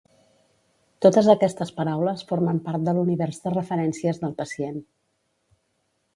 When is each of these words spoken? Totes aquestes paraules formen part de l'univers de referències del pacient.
Totes 1.05 1.29
aquestes 1.33 1.71
paraules 1.81 2.23
formen 2.31 2.63
part 2.71 2.89
de 2.89 2.95
l'univers 3.01 3.41
de 3.45 3.53
referències 3.59 4.25
del 4.25 4.35
pacient. 4.43 4.83